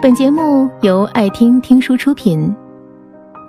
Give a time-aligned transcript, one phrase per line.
[0.00, 2.54] 本节目由爱听听书出品。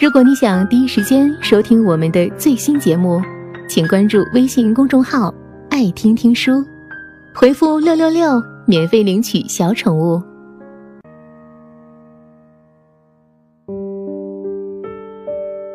[0.00, 3.20] 如果你想第一时间收听我们的最新节目，
[3.68, 5.34] 请关注微信公众号
[5.70, 6.64] “爱听听书”，
[7.34, 10.22] 回复“六六六”免费领取小宠物。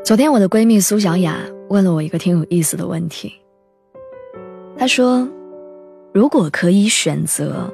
[0.05, 1.35] 昨天，我的闺蜜苏小雅
[1.67, 3.33] 问了我一个挺有意思的问题。
[4.77, 5.27] 她说
[6.15, 7.69] ：“如果可以选择，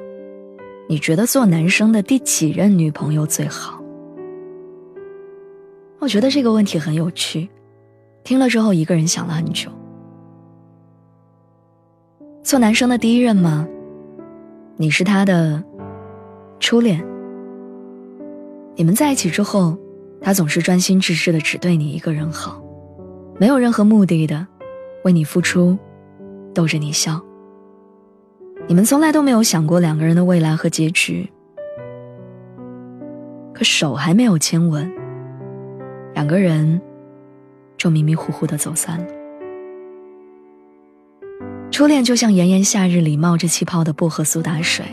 [0.88, 3.80] 你觉得做男生的第几任女朋友最好？”
[6.00, 7.48] 我觉得这个问题很有趣，
[8.24, 9.70] 听了之后，一个人想了很久。
[12.42, 13.68] 做男生的第一任吗？
[14.76, 15.62] 你是他的
[16.58, 17.04] 初恋。
[18.74, 19.78] 你们在一起之后。
[20.20, 22.60] 他总是专心致志的，只对你一个人好，
[23.38, 24.44] 没有任何目的的，
[25.04, 25.78] 为你付出，
[26.52, 27.24] 逗着你笑。
[28.68, 31.28] 你们从来都没有想过两个人的未来和结局。
[33.52, 34.88] 可手还没有牵稳，
[36.14, 36.80] 两个人
[37.76, 39.06] 就迷迷糊糊的走散了。
[41.72, 44.84] 初恋就像炎炎夏日里冒着气泡的薄荷苏打水，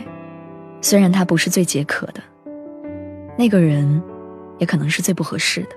[0.80, 2.20] 虽然它不是最解渴的，
[3.38, 4.02] 那个人。
[4.58, 5.68] 也可能是最不合适的，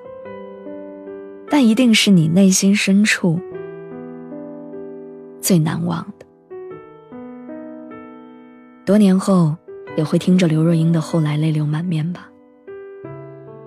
[1.49, 3.37] 但一定是你内心深处
[5.41, 6.25] 最难忘的。
[8.89, 9.55] 多年后，
[9.95, 12.27] 也会听着刘若英的《后来》泪流满面吧。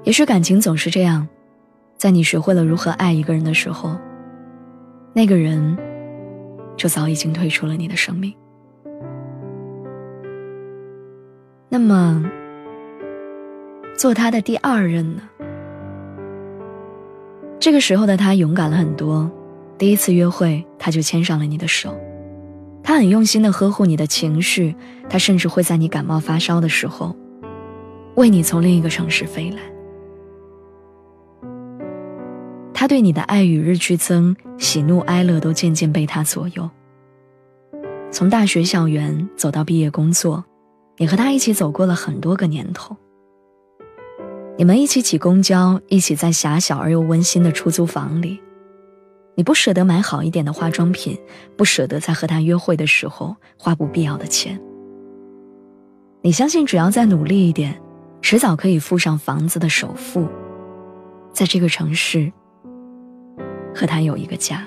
[0.03, 1.29] 也许感情总是这样，
[1.97, 3.97] 在你学会了如何爱一个人的时候，
[5.13, 5.79] 那个人
[6.77, 8.35] 就早已经退出了你的生命。
[11.69, 12.29] 那么。
[13.97, 15.23] 做他的第二任呢？
[17.61, 19.31] 这个时候的他勇敢了很多，
[19.79, 21.95] 第一次约会他就牵上了你的手，
[22.83, 24.75] 他很用心的呵护你的情绪，
[25.13, 27.15] 他甚至会在你感冒发烧的时候，
[28.15, 29.59] 为你从另一个城市飞来。
[32.73, 36.67] 他对你的爱与日俱增，喜怒哀乐都渐渐被他左右。
[38.11, 40.43] 从大学校园走到毕业工作，
[40.97, 42.97] 你和他一起走过了很多个年头。
[44.57, 48.41] 你们一起挤公交，一起在狭小而又温馨的出租房里。
[49.35, 51.19] 你不舍得买好一点的化妆品，
[51.55, 54.59] 不舍得在和他约会的时候花不必要的钱。
[56.23, 57.79] 你相信，只要再努力一点，
[58.21, 60.27] 迟早可以付上房子的首付，
[61.33, 62.33] 在这个城市
[63.75, 64.67] 和他有一个家。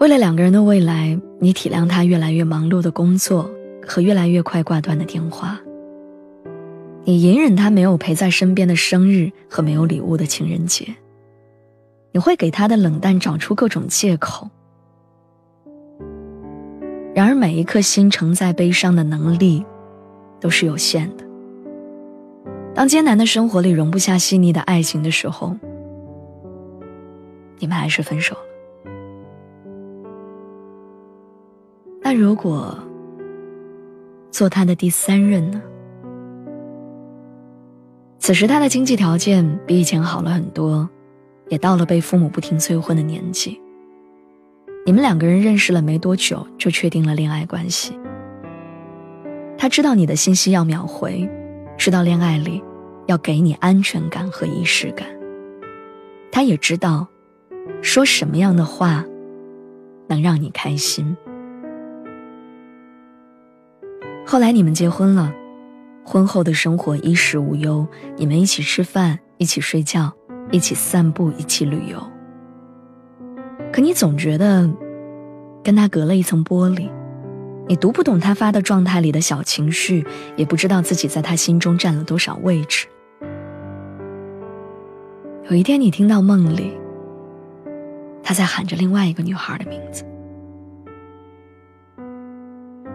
[0.00, 3.50] 为了两个人的未来，你体谅他越来越忙碌的工作。
[3.90, 5.58] 和越来越快挂断的电话，
[7.04, 10.94] 你隐忍他没有陪在身边的生日和没有礼物的情人节，
[12.12, 14.46] 你会给他的冷淡找出各种借口。
[17.18, 19.66] 然而，每一颗心承载悲伤的能力
[20.38, 21.24] 都是有限的。
[22.72, 25.56] 当艰难的生活里容不下细腻的爱情的时候，
[27.58, 28.92] 你们还是分手了。
[32.00, 32.78] 那如果？
[34.30, 35.60] 做他的第三任呢？
[38.20, 40.88] 此时他的经济条件比以前好了很多，
[41.48, 43.60] 也到了被父母不停催婚的年纪。
[44.88, 47.92] 你们两个人认识了没多久，就确定了恋爱关系。
[49.58, 51.28] 他知道你的信息要秒回，
[51.76, 52.64] 知道恋爱里
[53.06, 55.06] 要给你安全感和仪式感。
[56.32, 57.06] 他也知道，
[57.82, 59.04] 说什么样的话
[60.06, 61.14] 能让你开心。
[64.24, 65.30] 后来你们结婚了，
[66.02, 70.10] 婚后的生活衣食无忧，你们一起吃饭，一起睡觉，
[70.50, 72.02] 一起散步，一起旅游。
[73.72, 74.68] 可你总觉得
[75.62, 76.90] 跟他隔了一层玻璃，
[77.68, 80.04] 你读不懂他发的状态里的小情绪，
[80.36, 82.86] 也不知道自己在他心中占了多少位置。
[85.50, 86.76] 有一天，你听到梦里
[88.22, 90.04] 他在喊着另外一个女孩的名字。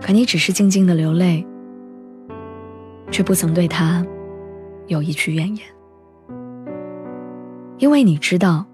[0.02, 1.46] 可你只是静静的流泪，
[3.10, 4.06] 却不曾对他
[4.88, 5.66] 有一句怨言，
[7.78, 8.66] 因为你知道，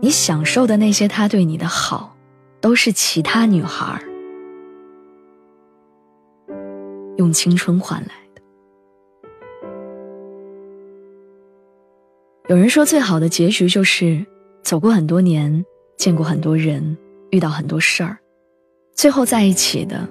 [0.00, 2.16] 你享受的那些他对你的好，
[2.60, 4.02] 都是其他女孩
[7.16, 8.42] 用青春换来的。
[12.48, 14.24] 有人说，最好的结局就是
[14.62, 15.64] 走过很多年，
[15.96, 16.96] 见过很多人，
[17.30, 18.18] 遇到很多事儿，
[18.94, 20.08] 最后在一起的。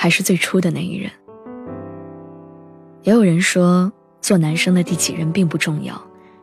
[0.00, 1.10] 还是最初的那一人。
[3.02, 6.00] 也有人说，做男生的第几任并不重要，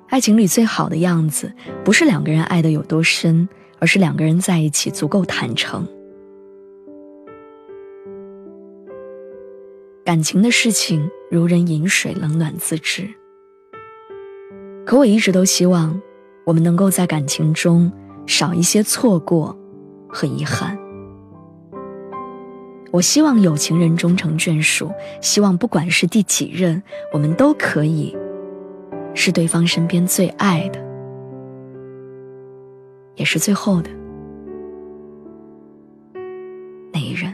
[0.07, 1.51] 爱情里最好的样子，
[1.83, 3.49] 不是两个人爱的有多深，
[3.79, 5.85] 而是两个人在一起足够坦诚。
[10.05, 13.09] 感情的事情如人饮水，冷暖自知。
[14.85, 15.99] 可我一直都希望，
[16.45, 17.91] 我们能够在感情中
[18.27, 19.57] 少一些错过
[20.07, 20.77] 和遗憾。
[22.91, 24.91] 我希望有情人终成眷属，
[25.21, 26.81] 希望不管是第几任，
[27.11, 28.15] 我们都可以
[29.15, 30.79] 是对方身边最爱的，
[33.15, 33.89] 也是最后的
[36.93, 37.33] 那一人。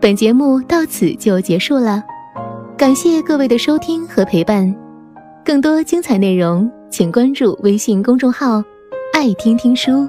[0.00, 2.02] 本节目到此就结束了，
[2.78, 4.74] 感谢各位的收听和陪伴。
[5.44, 8.62] 更多精彩内容，请关注微信公众号
[9.12, 10.08] “爱听听书”，